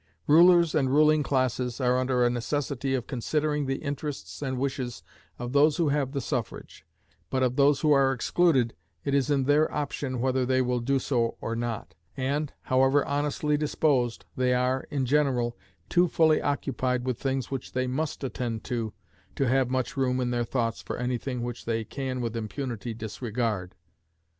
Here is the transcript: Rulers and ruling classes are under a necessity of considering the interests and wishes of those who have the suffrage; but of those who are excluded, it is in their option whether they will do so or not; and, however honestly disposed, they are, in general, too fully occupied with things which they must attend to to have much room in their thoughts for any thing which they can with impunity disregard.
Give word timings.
Rulers 0.25 0.73
and 0.73 0.89
ruling 0.89 1.21
classes 1.21 1.79
are 1.79 1.99
under 1.99 2.25
a 2.25 2.29
necessity 2.31 2.95
of 2.95 3.05
considering 3.05 3.67
the 3.67 3.75
interests 3.83 4.41
and 4.41 4.57
wishes 4.57 5.03
of 5.37 5.53
those 5.53 5.77
who 5.77 5.89
have 5.89 6.11
the 6.11 6.19
suffrage; 6.21 6.83
but 7.29 7.43
of 7.43 7.55
those 7.55 7.81
who 7.81 7.91
are 7.91 8.11
excluded, 8.11 8.73
it 9.05 9.13
is 9.13 9.29
in 9.29 9.43
their 9.43 9.71
option 9.71 10.19
whether 10.19 10.43
they 10.43 10.59
will 10.59 10.79
do 10.79 10.97
so 10.97 11.37
or 11.39 11.55
not; 11.55 11.93
and, 12.17 12.51
however 12.63 13.05
honestly 13.05 13.57
disposed, 13.57 14.25
they 14.35 14.55
are, 14.55 14.87
in 14.89 15.05
general, 15.05 15.55
too 15.87 16.07
fully 16.07 16.41
occupied 16.41 17.05
with 17.05 17.19
things 17.19 17.51
which 17.51 17.73
they 17.73 17.85
must 17.85 18.23
attend 18.23 18.63
to 18.63 18.93
to 19.35 19.47
have 19.47 19.69
much 19.69 19.95
room 19.95 20.19
in 20.19 20.31
their 20.31 20.43
thoughts 20.43 20.81
for 20.81 20.97
any 20.97 21.19
thing 21.19 21.43
which 21.43 21.65
they 21.65 21.83
can 21.83 22.21
with 22.21 22.35
impunity 22.35 22.95
disregard. 22.95 23.75